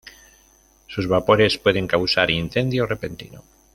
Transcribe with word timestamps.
Sus 0.87 1.05
vapores 1.07 1.59
pueden 1.59 1.85
causar 1.85 2.31
incendio 2.31 2.87
repentino. 2.87 3.43